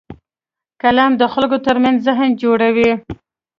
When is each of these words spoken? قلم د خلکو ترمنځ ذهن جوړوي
قلم 0.81 1.11
د 1.17 1.23
خلکو 1.33 1.57
ترمنځ 1.65 1.97
ذهن 2.07 2.29
جوړوي 2.43 2.91